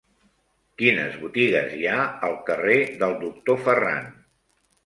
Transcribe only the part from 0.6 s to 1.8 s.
Quines botigues